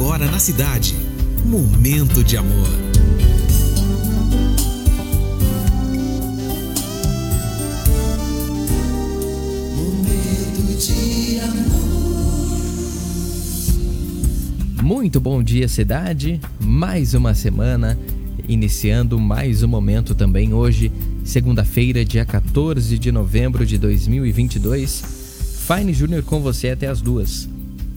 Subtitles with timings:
[0.00, 0.96] agora na cidade.
[1.44, 2.68] Momento de amor.
[14.82, 16.40] Muito bom dia, cidade.
[16.58, 17.98] Mais uma semana,
[18.48, 20.90] iniciando mais um momento também hoje,
[21.22, 25.04] segunda-feira, dia 14 de novembro de 2022.
[25.66, 27.46] Fine Júnior com você até as duas.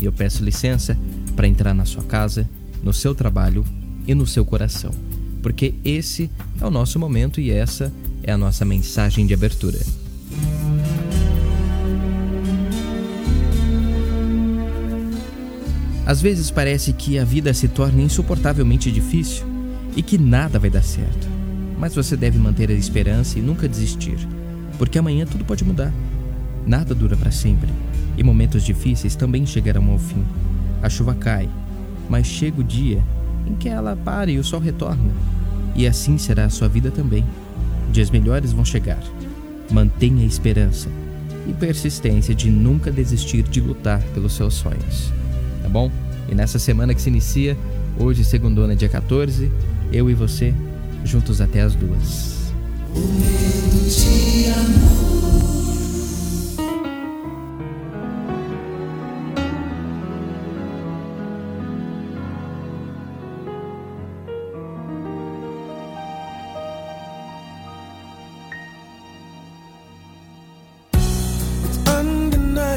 [0.00, 0.98] E eu peço licença
[1.34, 2.48] para entrar na sua casa,
[2.82, 3.64] no seu trabalho
[4.06, 4.92] e no seu coração,
[5.42, 6.30] porque esse
[6.60, 9.78] é o nosso momento e essa é a nossa mensagem de abertura.
[16.04, 19.46] Às vezes parece que a vida se torna insuportavelmente difícil
[19.96, 21.28] e que nada vai dar certo.
[21.78, 24.18] Mas você deve manter a esperança e nunca desistir,
[24.78, 25.92] porque amanhã tudo pode mudar.
[26.66, 27.68] Nada dura para sempre,
[28.16, 30.24] e momentos difíceis também chegarão ao fim.
[30.82, 31.48] A chuva cai,
[32.08, 33.02] mas chega o dia
[33.46, 35.12] em que ela para e o sol retorna.
[35.74, 37.24] E assim será a sua vida também.
[37.90, 39.02] Dias melhores vão chegar.
[39.70, 40.88] Mantenha a esperança
[41.48, 45.12] e persistência de nunca desistir de lutar pelos seus sonhos.
[45.62, 45.90] Tá bom?
[46.28, 47.56] E nessa semana que se inicia,
[47.98, 49.50] hoje, segundona, dia 14,
[49.92, 50.54] eu e você,
[51.04, 52.52] juntos até as duas.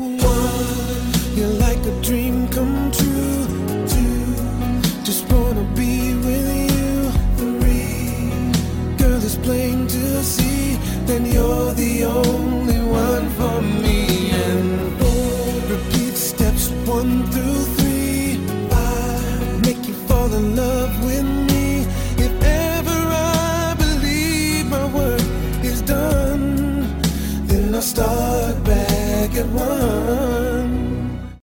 [0.00, 0.16] One,
[1.36, 3.44] you're like a dream come true.
[3.86, 4.34] Two,
[5.04, 7.10] just wanna be with you.
[7.36, 8.16] Three,
[8.96, 10.78] girl, plain to see.
[11.04, 14.30] Then you're the only one for me.
[14.30, 14.98] And
[15.68, 18.38] repeat steps one through three.
[19.66, 21.84] Make you fall in love with me.
[22.16, 25.20] If ever I believe my work
[25.62, 27.02] is done,
[27.48, 28.39] then I'll start
[29.30, 30.39] make it work.